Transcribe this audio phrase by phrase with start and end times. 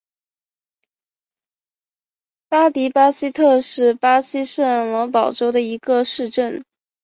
[2.49, 6.65] 巴迪巴西特是巴西圣保罗州的一个市镇。